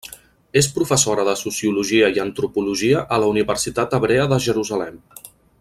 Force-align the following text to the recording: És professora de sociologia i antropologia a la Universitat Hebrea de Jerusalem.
És 0.61 0.69
professora 0.77 1.25
de 1.27 1.35
sociologia 1.41 2.09
i 2.17 2.23
antropologia 2.25 3.05
a 3.19 3.23
la 3.25 3.31
Universitat 3.35 3.97
Hebrea 3.99 4.29
de 4.33 4.45
Jerusalem. 4.51 5.01